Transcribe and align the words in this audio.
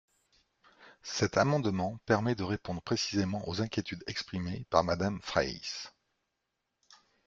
Cet 1.03 1.37
amendement 1.37 1.99
permet 2.07 2.33
de 2.33 2.41
répondre 2.41 2.81
précisément 2.81 3.47
aux 3.47 3.61
inquiétudes 3.61 4.03
exprimées 4.07 4.65
par 4.71 4.83
Madame 4.83 5.21
Fraysse. 5.21 5.93